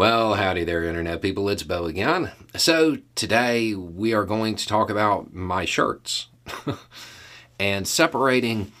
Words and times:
Well, 0.00 0.36
howdy 0.36 0.64
there, 0.64 0.82
Internet 0.82 1.20
people. 1.20 1.50
It's 1.50 1.62
Beau 1.62 1.84
again. 1.84 2.30
So, 2.56 2.96
today 3.14 3.74
we 3.74 4.14
are 4.14 4.24
going 4.24 4.56
to 4.56 4.66
talk 4.66 4.88
about 4.88 5.34
my 5.34 5.66
shirts 5.66 6.28
and 7.60 7.86
separating 7.86 8.72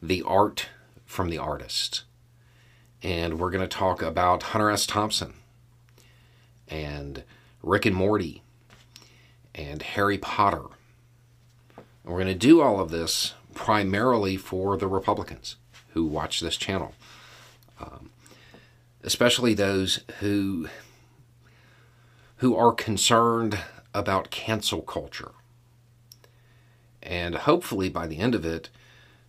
the 0.00 0.22
art 0.22 0.68
from 1.04 1.30
the 1.30 1.38
artist. 1.38 2.04
And 3.02 3.40
we're 3.40 3.50
going 3.50 3.68
to 3.68 3.76
talk 3.76 4.02
about 4.02 4.44
Hunter 4.44 4.70
S. 4.70 4.86
Thompson 4.86 5.34
and 6.68 7.24
Rick 7.60 7.84
and 7.84 7.96
Morty 7.96 8.44
and 9.56 9.82
Harry 9.82 10.16
Potter. 10.16 10.66
And 11.76 12.12
we're 12.12 12.22
going 12.22 12.28
to 12.28 12.34
do 12.36 12.60
all 12.60 12.78
of 12.78 12.92
this 12.92 13.34
primarily 13.52 14.36
for 14.36 14.76
the 14.76 14.86
Republicans 14.86 15.56
who 15.94 16.06
watch 16.06 16.38
this 16.38 16.56
channel. 16.56 16.94
Um, 17.80 18.10
especially 19.08 19.54
those 19.54 20.00
who 20.20 20.68
who 22.36 22.54
are 22.54 22.72
concerned 22.74 23.58
about 23.94 24.30
cancel 24.30 24.82
culture. 24.82 25.32
And 27.02 27.34
hopefully 27.34 27.88
by 27.88 28.06
the 28.06 28.18
end 28.18 28.34
of 28.34 28.44
it, 28.44 28.68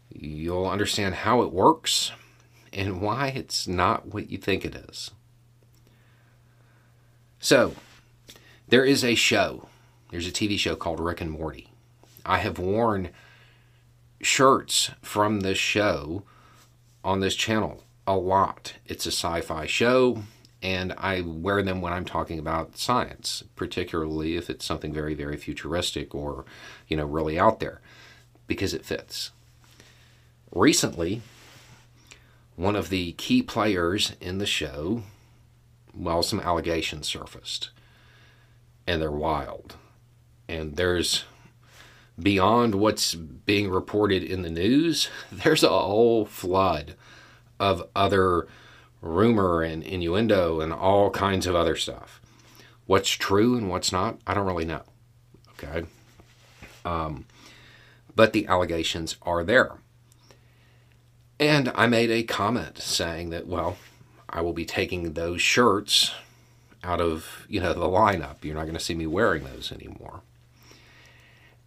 you'll 0.10 0.68
understand 0.68 1.16
how 1.16 1.44
it 1.44 1.54
works 1.54 2.12
and 2.74 3.02
why 3.02 3.28
it's 3.30 3.70
not 3.70 4.14
what 4.14 4.30
you 4.30 4.38
think 4.38 4.66
it 4.66 4.76
is. 4.76 5.12
So, 7.40 7.74
there 8.68 8.84
is 8.84 9.06
a 9.06 9.16
show. 9.16 9.70
There's 10.12 10.28
a 10.28 10.32
TV 10.32 10.60
show 10.60 10.76
called 10.76 11.00
Rick 11.00 11.22
and 11.22 11.32
Morty. 11.32 11.72
I 12.26 12.40
have 12.40 12.60
worn 12.60 13.12
shirts 14.22 14.92
from 15.02 15.40
this 15.40 15.58
show 15.58 16.24
on 17.02 17.22
this 17.22 17.36
channel 17.36 17.86
a 18.10 18.18
lot. 18.18 18.74
It's 18.88 19.06
a 19.06 19.12
sci 19.12 19.42
fi 19.42 19.68
show, 19.68 20.24
and 20.64 20.94
I 20.98 21.22
wear 21.22 21.62
them 21.62 21.80
when 21.80 21.94
I'm 21.94 22.06
talking 22.06 22.40
about 22.40 22.76
science, 22.76 23.44
particularly 23.56 24.36
if 24.36 24.50
it's 24.50 24.66
something 24.66 24.92
very, 24.92 25.14
very 25.14 25.38
futuristic 25.38 26.16
or, 26.16 26.44
you 26.88 26.98
know, 26.98 27.06
really 27.06 27.38
out 27.38 27.60
there, 27.60 27.82
because 28.48 28.74
it 28.74 28.84
fits. 28.84 29.30
Recently, 30.52 31.22
one 32.56 32.76
of 32.76 32.90
the 32.90 33.12
key 33.12 33.44
players 33.44 34.14
in 34.20 34.40
the 34.40 34.48
show, 34.48 35.04
well, 35.94 36.24
some 36.24 36.40
allegations 36.40 37.08
surfaced, 37.08 37.70
and 38.88 39.00
they're 39.00 39.12
wild. 39.12 39.76
And 40.48 40.78
there's 40.78 41.26
beyond 42.18 42.74
what's 42.74 43.14
being 43.14 43.70
reported 43.70 44.24
in 44.24 44.42
the 44.42 44.50
news, 44.50 45.12
there's 45.32 45.64
a 45.64 45.70
whole 45.70 46.26
flood 46.26 46.96
of 47.60 47.88
other 47.96 48.48
rumor 49.02 49.62
and 49.62 49.84
innuendo 49.84 50.60
and 50.60 50.74
all 50.74 51.10
kinds 51.10 51.48
of 51.48 51.56
other 51.56 51.76
stuff. 51.76 52.22
What's 52.86 53.10
true 53.10 53.56
and 53.58 53.70
what's 53.70 53.92
not, 53.92 54.20
I 54.26 54.34
don't 54.34 54.48
really 54.48 54.66
know. 54.66 54.84
Okay. 55.52 55.86
Um, 56.84 57.26
but 58.16 58.34
the 58.34 58.48
allegations 58.48 59.16
are 59.22 59.44
there. 59.44 59.74
And 61.40 61.72
I 61.76 61.88
made 61.88 62.12
a 62.12 62.24
comment 62.24 62.80
saying 62.80 63.30
that, 63.30 63.48
well, 63.48 63.78
I 64.28 64.42
will 64.42 64.54
be 64.54 64.66
taking 64.66 65.14
those 65.14 65.42
shirts 65.42 66.14
out 66.84 67.00
of, 67.00 67.46
you 67.48 67.60
know, 67.60 67.74
the 67.74 67.82
lineup. 67.82 68.44
You're 68.44 68.56
not 68.56 68.64
going 68.64 68.74
to 68.74 68.80
see 68.80 68.96
me 68.96 69.08
wearing 69.08 69.44
those 69.44 69.72
anymore. 69.72 70.22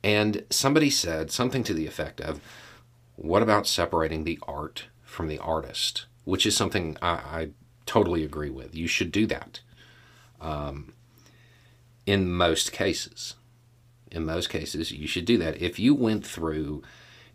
And 0.02 0.44
somebody 0.50 0.90
said 0.90 1.30
something 1.30 1.62
to 1.64 1.74
the 1.74 1.86
effect 1.86 2.20
of, 2.20 2.40
what 3.16 3.42
about 3.42 3.66
separating 3.66 4.24
the 4.24 4.38
art 4.42 4.84
from 5.12 5.28
the 5.28 5.38
artist, 5.38 6.06
which 6.24 6.46
is 6.46 6.56
something 6.56 6.96
I, 7.02 7.10
I 7.10 7.48
totally 7.84 8.24
agree 8.24 8.50
with. 8.50 8.74
You 8.74 8.86
should 8.86 9.12
do 9.12 9.26
that 9.26 9.60
um, 10.40 10.94
in 12.06 12.32
most 12.32 12.72
cases. 12.72 13.34
In 14.10 14.24
most 14.24 14.48
cases, 14.48 14.90
you 14.90 15.06
should 15.06 15.26
do 15.26 15.36
that. 15.38 15.60
If 15.60 15.78
you 15.78 15.94
went 15.94 16.26
through 16.26 16.82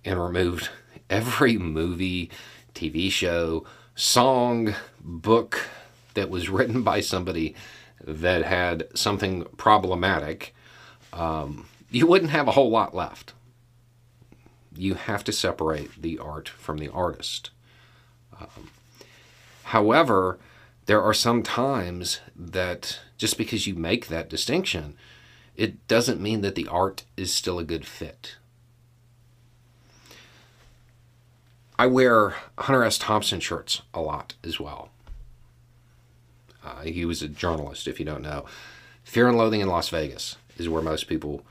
and 0.03 0.21
removed 0.21 0.69
every 1.09 1.57
movie, 1.57 2.31
TV 2.73 3.11
show, 3.11 3.65
song, 3.95 4.73
book 4.99 5.69
that 6.15 6.29
was 6.29 6.49
written 6.49 6.81
by 6.81 6.99
somebody 6.99 7.55
that 8.03 8.43
had 8.43 8.87
something 8.95 9.43
problematic, 9.57 10.55
um, 11.13 11.67
you 11.91 12.07
wouldn't 12.07 12.31
have 12.31 12.47
a 12.47 12.51
whole 12.51 12.69
lot 12.69 12.95
left. 12.95 13.33
You 14.75 14.95
have 14.95 15.23
to 15.25 15.31
separate 15.31 16.01
the 16.01 16.19
art 16.19 16.49
from 16.49 16.77
the 16.77 16.89
artist. 16.89 17.51
Um, 18.39 18.69
however, 19.63 20.39
there 20.85 21.01
are 21.01 21.13
some 21.13 21.43
times 21.43 22.21
that 22.35 22.99
just 23.17 23.37
because 23.37 23.67
you 23.67 23.75
make 23.75 24.07
that 24.07 24.29
distinction, 24.29 24.95
it 25.55 25.87
doesn't 25.87 26.21
mean 26.21 26.41
that 26.41 26.55
the 26.55 26.67
art 26.67 27.03
is 27.15 27.33
still 27.33 27.59
a 27.59 27.63
good 27.63 27.85
fit. 27.85 28.37
I 31.79 31.87
wear 31.87 32.35
Hunter 32.57 32.83
S. 32.83 32.97
Thompson 32.97 33.39
shirts 33.39 33.81
a 33.93 34.01
lot 34.01 34.33
as 34.43 34.59
well. 34.59 34.89
Uh, 36.63 36.81
he 36.81 37.05
was 37.05 37.21
a 37.21 37.27
journalist, 37.27 37.87
if 37.87 37.99
you 37.99 38.05
don't 38.05 38.23
know. 38.23 38.45
Fear 39.03 39.29
and 39.29 39.37
Loathing 39.37 39.61
in 39.61 39.67
Las 39.67 39.89
Vegas 39.89 40.37
is 40.57 40.67
where 40.67 40.81
most 40.81 41.07
people 41.07 41.43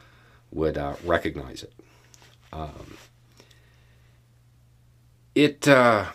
would 0.51 0.77
uh, 0.77 0.95
recognize 1.05 1.63
it. 1.63 1.73
Um, 2.53 2.97
it 5.35 5.67
uh, 5.69 6.07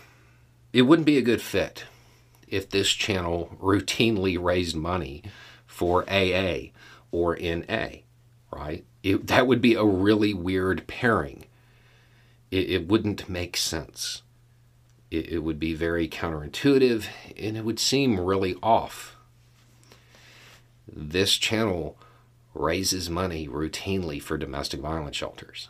it 0.74 0.84
wouldn't 0.84 1.06
be 1.06 1.18
a 1.18 1.24
good 1.24 1.42
fit 1.42 1.86
if 2.48 2.70
this 2.70 2.90
channel 2.90 3.58
routinely 3.62 4.42
raised 4.42 4.76
money 4.76 5.24
for 5.66 6.10
AA 6.10 6.72
or 7.12 7.38
NA, 7.38 7.88
right? 8.52 8.86
It, 9.04 9.28
that 9.28 9.48
would 9.48 9.62
be 9.62 9.74
a 9.74 9.84
really 9.84 10.34
weird 10.34 10.88
pairing. 10.88 11.46
It, 12.52 12.70
it 12.70 12.88
wouldn't 12.88 13.30
make 13.30 13.58
sense. 13.58 14.22
It, 15.10 15.30
it 15.30 15.40
would 15.40 15.60
be 15.60 15.74
very 15.74 16.08
counterintuitive 16.08 17.08
and 17.38 17.58
it 17.58 17.66
would 17.66 17.80
seem 17.80 18.20
really 18.20 18.56
off. 18.62 19.16
This 20.88 21.38
channel 21.38 21.98
raises 22.54 23.10
money 23.10 23.48
routinely 23.48 24.22
for 24.22 24.38
domestic 24.38 24.82
violence 24.82 25.16
shelters. 25.16 25.70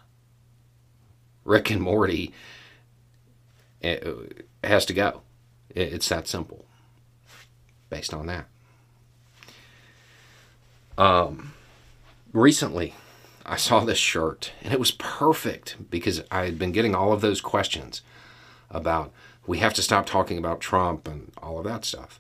Rick 1.43 1.69
and 1.69 1.81
Morty 1.81 2.33
eh, 3.83 3.99
has 4.63 4.85
to 4.85 4.93
go. 4.93 5.21
It's 5.69 6.09
that 6.09 6.27
simple. 6.27 6.65
Based 7.89 8.13
on 8.13 8.27
that. 8.27 8.45
Um, 10.97 11.53
recently, 12.33 12.93
I 13.45 13.55
saw 13.55 13.79
this 13.81 13.97
shirt 13.97 14.51
and 14.61 14.73
it 14.73 14.79
was 14.79 14.91
perfect 14.91 15.77
because 15.89 16.23
I 16.29 16.45
had 16.45 16.59
been 16.59 16.71
getting 16.71 16.95
all 16.95 17.11
of 17.11 17.21
those 17.21 17.41
questions 17.41 18.01
about 18.69 19.11
we 19.47 19.57
have 19.57 19.73
to 19.73 19.81
stop 19.81 20.05
talking 20.05 20.37
about 20.37 20.61
Trump 20.61 21.07
and 21.07 21.31
all 21.41 21.57
of 21.57 21.65
that 21.65 21.85
stuff. 21.85 22.19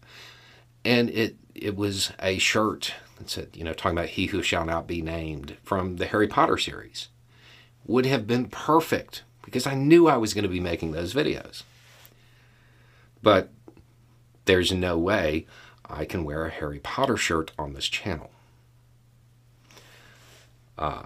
And 0.83 1.09
it 1.09 1.35
it 1.53 1.75
was 1.75 2.11
a 2.19 2.37
shirt 2.37 2.93
that 3.17 3.29
said, 3.29 3.49
you 3.53 3.63
know, 3.63 3.73
talking 3.73 3.97
about 3.97 4.09
he 4.09 4.27
who 4.27 4.41
shall 4.41 4.65
not 4.65 4.87
be 4.87 5.01
named 5.01 5.57
from 5.63 5.97
the 5.97 6.07
Harry 6.07 6.27
Potter 6.27 6.57
series. 6.57 7.09
Would 7.85 8.05
have 8.05 8.25
been 8.25 8.47
perfect 8.47 9.23
because 9.43 9.67
I 9.67 9.75
knew 9.75 10.07
I 10.07 10.17
was 10.17 10.33
going 10.33 10.43
to 10.43 10.49
be 10.49 10.59
making 10.59 10.91
those 10.91 11.13
videos. 11.13 11.63
But 13.23 13.49
there's 14.45 14.71
no 14.71 14.97
way 14.97 15.45
I 15.85 16.05
can 16.05 16.23
wear 16.23 16.45
a 16.45 16.49
Harry 16.49 16.79
Potter 16.79 17.17
shirt 17.17 17.51
on 17.57 17.73
this 17.73 17.87
channel. 17.87 18.31
Uh, 20.77 21.03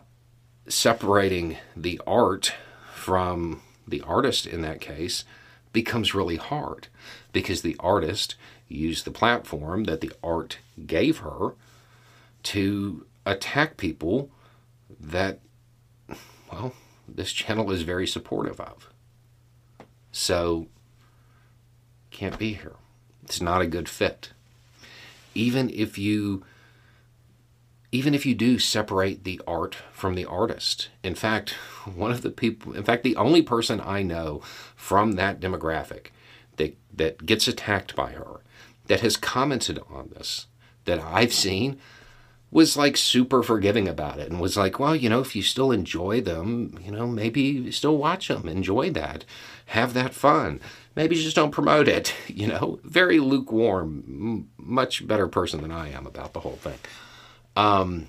separating 0.68 1.58
the 1.76 2.00
art 2.08 2.54
from 2.94 3.62
the 3.88 4.02
artist 4.02 4.48
in 4.48 4.62
that 4.62 4.82
case 4.82 5.26
becomes 5.74 6.16
really 6.16 6.38
hard 6.38 6.88
because 7.34 7.62
the 7.62 7.76
artist 7.80 8.36
used 8.68 9.06
the 9.06 9.12
platform 9.12 9.84
that 9.84 10.02
the 10.02 10.12
art 10.24 10.58
gave 10.88 11.20
her 11.20 11.54
to 12.44 13.06
attack 13.26 13.78
people 13.78 14.30
that, 15.00 15.40
well, 16.52 16.74
this 17.08 17.32
channel 17.32 17.72
is 17.72 17.84
very 17.84 18.08
supportive 18.08 18.60
of. 18.60 18.90
So 20.12 20.68
can't 22.12 22.40
be 22.40 22.54
here. 22.54 22.76
It's 23.24 23.42
not 23.42 23.62
a 23.62 23.68
good 23.68 23.90
fit. 23.90 24.32
Even 25.34 25.70
if 25.70 25.98
you 25.98 26.44
even 27.92 28.14
if 28.14 28.26
you 28.26 28.36
do 28.36 28.60
separate 28.60 29.24
the 29.24 29.40
art 29.48 29.76
from 29.94 30.16
the 30.16 30.26
artist. 30.26 30.90
In 31.02 31.16
fact, 31.16 31.52
one 31.96 32.12
of 32.12 32.24
the 32.24 32.30
people, 32.30 32.74
in 32.74 32.84
fact, 32.84 33.04
the 33.04 33.16
only 33.16 33.42
person 33.42 33.80
I 33.80 34.04
know 34.04 34.42
from 34.76 35.14
that 35.14 35.40
demographic 35.40 36.08
that, 36.58 36.76
that 36.94 37.26
gets 37.26 37.48
attacked 37.48 37.96
by 37.96 38.12
her, 38.12 38.42
that 38.88 39.00
has 39.00 39.16
commented 39.16 39.80
on 39.90 40.10
this, 40.10 40.48
that 40.84 41.00
I've 41.00 41.34
seen, 41.34 41.80
was 42.56 42.78
like 42.78 42.96
super 42.96 43.44
forgiving 43.44 43.88
about 43.88 44.20
it 44.20 44.32
and 44.32 44.40
was 44.40 44.56
like, 44.56 44.80
well, 44.80 44.96
you 44.96 45.10
know, 45.10 45.20
if 45.20 45.36
you 45.36 45.42
still 45.42 45.72
enjoy 45.72 46.22
them, 46.22 46.80
you 46.82 46.92
know, 46.92 47.06
maybe 47.06 47.70
still 47.72 47.98
watch 47.98 48.30
them, 48.30 48.48
enjoy 48.48 48.90
that, 48.92 49.26
have 49.66 49.94
that 49.94 50.14
fun 50.14 50.62
maybe 50.96 51.16
just 51.16 51.36
don't 51.36 51.52
promote 51.52 51.88
it. 51.88 52.14
You 52.28 52.48
know, 52.48 52.80
very 52.84 53.20
lukewarm, 53.20 54.50
much 54.58 55.08
better 55.08 55.28
person 55.28 55.62
than 55.62 55.72
I 55.72 55.90
am 55.92 56.06
about 56.06 56.34
the 56.34 56.42
whole 56.42 56.58
thing. 56.58 56.78
Um, 57.56 58.08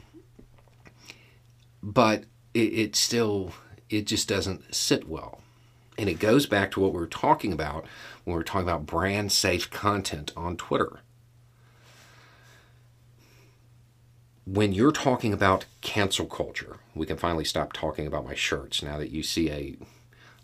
but 1.81 2.25
it, 2.53 2.73
it 2.73 2.97
still, 2.97 3.53
it 3.89 4.09
just 4.09 4.29
doesn't 4.29 4.75
sit 4.75 5.09
well. 5.09 5.43
And 5.97 6.09
it 6.09 6.19
goes 6.19 6.47
back 6.47 6.73
to 6.73 6.81
what 6.81 6.93
we 6.93 6.99
were 6.99 7.07
talking 7.07 7.53
about 7.53 7.87
when 8.25 8.35
we 8.35 8.39
were 8.39 8.43
talking 8.43 8.69
about 8.69 8.85
brand 8.85 9.31
safe 9.31 9.71
content 9.71 10.33
on 10.37 10.57
Twitter. 10.57 11.01
When 14.47 14.73
you're 14.73 14.93
talking 14.93 15.33
about 15.33 15.65
cancel 15.81 16.27
culture, 16.27 16.77
we 16.95 17.05
can 17.05 17.17
finally 17.17 17.45
stop 17.45 17.73
talking 17.73 18.07
about 18.07 18.25
my 18.25 18.37
shirts 18.37 18.81
now 18.81 18.97
that 18.97 19.11
you 19.11 19.25
see 19.25 19.51
a, 19.51 19.77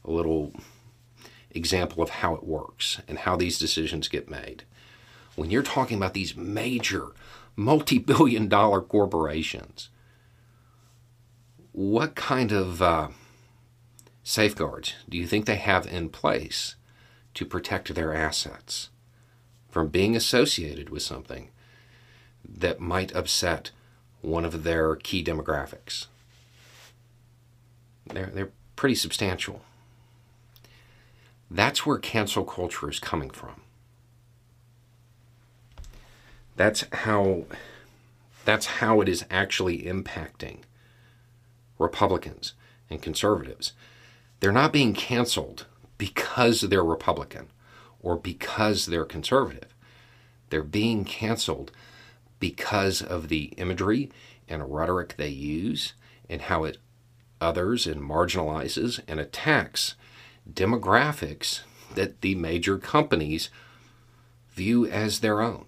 a 0.04 0.10
little 0.10 0.52
example 1.52 2.02
of 2.02 2.10
how 2.10 2.34
it 2.34 2.42
works 2.42 3.00
and 3.06 3.18
how 3.18 3.36
these 3.36 3.60
decisions 3.60 4.08
get 4.08 4.28
made. 4.28 4.64
When 5.36 5.50
you're 5.50 5.62
talking 5.62 5.98
about 5.98 6.14
these 6.14 6.36
major 6.36 7.12
multi 7.54 7.98
billion 7.98 8.48
dollar 8.48 8.80
corporations, 8.80 9.88
what 11.70 12.16
kind 12.16 12.50
of 12.50 12.82
uh, 12.82 13.08
safeguards 14.24 14.94
do 15.08 15.16
you 15.16 15.28
think 15.28 15.46
they 15.46 15.54
have 15.54 15.86
in 15.86 16.08
place 16.08 16.74
to 17.34 17.46
protect 17.46 17.94
their 17.94 18.12
assets 18.12 18.90
from 19.68 19.86
being 19.86 20.16
associated 20.16 20.90
with 20.90 21.02
something 21.02 21.50
that 22.44 22.80
might 22.80 23.14
upset 23.14 23.70
one 24.22 24.44
of 24.44 24.62
their 24.62 24.96
key 24.96 25.22
demographics? 25.22 26.06
They're, 28.06 28.30
they're 28.32 28.52
pretty 28.76 28.94
substantial. 28.94 29.62
That's 31.50 31.84
where 31.84 31.98
cancel 31.98 32.44
culture 32.44 32.88
is 32.88 32.98
coming 32.98 33.30
from. 33.30 33.60
That's 36.56 36.84
how 36.92 37.44
that's 38.44 38.66
how 38.66 39.00
it 39.00 39.08
is 39.08 39.24
actually 39.30 39.82
impacting 39.82 40.58
Republicans 41.78 42.54
and 42.90 43.00
conservatives. 43.00 43.72
They're 44.40 44.52
not 44.52 44.72
being 44.72 44.94
canceled 44.94 45.66
because 45.98 46.62
they're 46.62 46.84
Republican 46.84 47.48
or 48.02 48.16
because 48.16 48.86
they're 48.86 49.04
conservative. 49.04 49.72
They're 50.50 50.64
being 50.64 51.04
canceled 51.04 51.70
because 52.42 53.00
of 53.00 53.28
the 53.28 53.44
imagery 53.56 54.10
and 54.48 54.74
rhetoric 54.74 55.14
they 55.16 55.28
use 55.28 55.92
and 56.28 56.42
how 56.42 56.64
it 56.64 56.76
others 57.40 57.86
and 57.86 58.00
marginalizes 58.02 58.98
and 59.06 59.20
attacks 59.20 59.94
demographics 60.52 61.60
that 61.94 62.20
the 62.20 62.34
major 62.34 62.78
companies 62.78 63.48
view 64.50 64.84
as 64.84 65.20
their 65.20 65.40
own. 65.40 65.66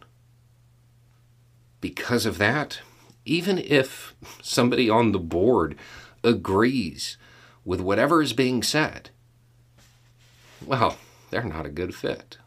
Because 1.80 2.26
of 2.26 2.38
that, 2.38 2.80
even 3.24 3.56
if 3.58 4.16
somebody 4.42 4.90
on 4.90 5.12
the 5.12 5.20
board 5.20 5.76
agrees 6.24 7.16
with 7.64 7.80
whatever 7.80 8.20
is 8.20 8.32
being 8.32 8.64
said, 8.64 9.10
well, 10.66 10.96
they're 11.30 11.44
not 11.44 11.66
a 11.66 11.70
good 11.70 11.94
fit. 11.94 12.38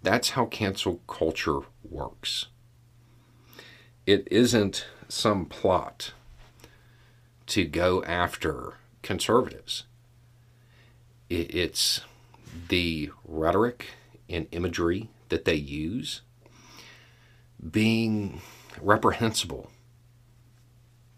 That's 0.00 0.30
how 0.30 0.46
cancel 0.46 1.00
culture 1.08 1.60
works. 1.82 2.46
It 4.04 4.26
isn't 4.30 4.86
some 5.08 5.46
plot 5.46 6.12
to 7.46 7.64
go 7.64 8.02
after 8.04 8.74
conservatives. 9.02 9.84
It's 11.30 12.00
the 12.68 13.10
rhetoric 13.24 13.90
and 14.28 14.48
imagery 14.50 15.08
that 15.28 15.44
they 15.44 15.54
use 15.54 16.22
being 17.70 18.40
reprehensible 18.80 19.70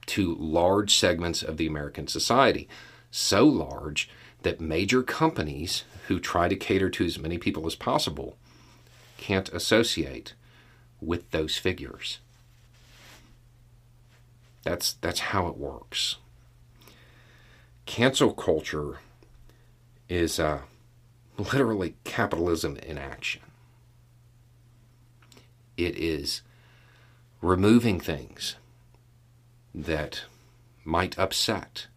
to 0.07 0.35
large 0.35 0.95
segments 0.95 1.43
of 1.43 1.57
the 1.57 1.67
American 1.67 2.07
society. 2.07 2.69
So 3.11 3.47
large 3.47 4.11
that 4.43 4.61
major 4.61 5.03
companies 5.03 5.85
who 6.09 6.21
try 6.21 6.49
to 6.49 6.57
cater 6.57 6.91
to 6.91 7.07
as 7.07 7.19
many 7.19 7.39
people 7.39 7.67
as 7.67 7.75
possible 7.75 8.37
can't 9.17 9.49
associate 9.55 10.35
with 11.01 11.31
those 11.31 11.57
figures. 11.57 12.19
That's, 14.65 14.95
that's 14.95 15.21
how 15.21 15.47
it 15.49 15.57
works. 15.57 16.17
Cancel 17.87 18.33
culture 18.33 18.99
is 20.09 20.41
uh, 20.41 20.61
literally 21.39 21.95
capitalism 22.05 22.77
in 22.79 22.99
action. 22.99 23.43
It 25.77 25.97
is 25.97 26.43
removing 27.43 28.01
things 28.01 28.57
that 29.75 30.23
might 30.85 31.19
upset 31.19 31.89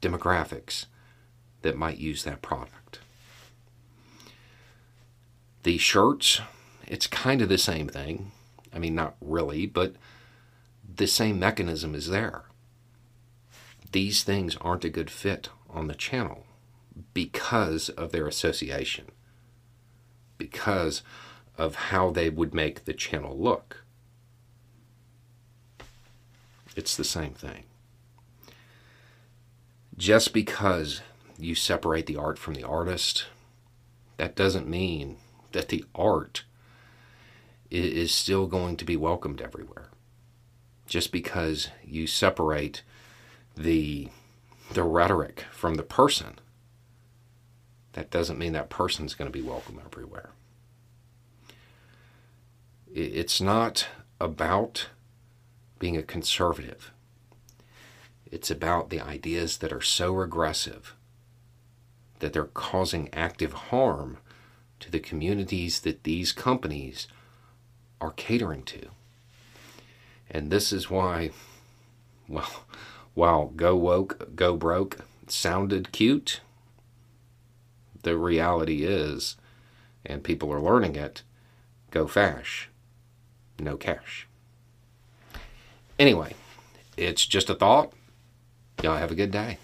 demographics 0.00 0.86
that 1.62 1.76
might 1.76 1.98
use 1.98 2.24
that 2.24 2.42
product. 2.42 3.00
The 5.62 5.78
shirts, 5.78 6.40
it's 6.86 7.06
kind 7.06 7.40
of 7.40 7.48
the 7.48 7.58
same 7.58 7.88
thing. 7.88 8.32
I 8.72 8.78
mean, 8.78 8.94
not 8.94 9.16
really, 9.20 9.66
but 9.66 9.94
the 10.96 11.06
same 11.06 11.38
mechanism 11.38 11.94
is 11.94 12.08
there. 12.08 12.44
These 13.92 14.22
things 14.22 14.56
aren't 14.60 14.84
a 14.84 14.90
good 14.90 15.10
fit 15.10 15.48
on 15.70 15.86
the 15.86 15.94
channel 15.94 16.46
because 17.12 17.88
of 17.90 18.12
their 18.12 18.26
association, 18.26 19.06
because 20.38 21.02
of 21.56 21.74
how 21.76 22.10
they 22.10 22.30
would 22.30 22.54
make 22.54 22.84
the 22.84 22.92
channel 22.92 23.36
look. 23.36 23.84
It's 26.76 26.96
the 26.96 27.04
same 27.04 27.34
thing. 27.34 27.64
Just 29.96 30.32
because 30.32 31.00
you 31.38 31.54
separate 31.54 32.06
the 32.06 32.16
art 32.16 32.38
from 32.38 32.54
the 32.54 32.64
artist, 32.64 33.26
that 34.16 34.34
doesn't 34.34 34.68
mean 34.68 35.16
that 35.52 35.68
the 35.68 35.84
art 35.94 36.44
is 37.70 38.12
still 38.12 38.46
going 38.46 38.76
to 38.76 38.84
be 38.84 38.96
welcomed 38.96 39.40
everywhere. 39.40 39.88
Just 40.86 41.12
because 41.12 41.68
you 41.84 42.06
separate 42.06 42.82
the 43.56 44.08
the 44.72 44.82
rhetoric 44.82 45.44
from 45.50 45.74
the 45.74 45.82
person, 45.82 46.38
that 47.92 48.10
doesn't 48.10 48.38
mean 48.38 48.52
that 48.52 48.70
person's 48.70 49.14
going 49.14 49.30
to 49.30 49.38
be 49.38 49.46
welcome 49.46 49.80
everywhere. 49.84 50.30
It's 52.92 53.40
not 53.40 53.88
about 54.20 54.88
being 55.78 55.96
a 55.96 56.02
conservative. 56.02 56.92
It's 58.30 58.50
about 58.50 58.90
the 58.90 59.00
ideas 59.00 59.58
that 59.58 59.72
are 59.72 59.82
so 59.82 60.12
regressive 60.12 60.94
that 62.20 62.32
they're 62.32 62.44
causing 62.44 63.12
active 63.12 63.52
harm 63.52 64.18
to 64.80 64.90
the 64.90 65.00
communities 65.00 65.80
that 65.80 66.04
these 66.04 66.32
companies 66.32 67.06
are 68.00 68.12
catering 68.12 68.62
to. 68.64 68.88
And 70.34 70.50
this 70.50 70.72
is 70.72 70.90
why, 70.90 71.30
well, 72.28 72.64
while 73.14 73.46
Go 73.54 73.76
Woke, 73.76 74.34
Go 74.34 74.56
Broke 74.56 74.98
sounded 75.28 75.92
cute, 75.92 76.40
the 78.02 78.18
reality 78.18 78.84
is, 78.84 79.36
and 80.04 80.24
people 80.24 80.52
are 80.52 80.60
learning 80.60 80.96
it, 80.96 81.22
go 81.92 82.08
fash, 82.08 82.68
no 83.60 83.76
cash. 83.76 84.26
Anyway, 86.00 86.34
it's 86.96 87.24
just 87.24 87.48
a 87.48 87.54
thought. 87.54 87.92
Y'all 88.82 88.96
have 88.96 89.12
a 89.12 89.14
good 89.14 89.30
day. 89.30 89.58